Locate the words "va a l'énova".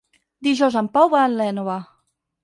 1.15-1.77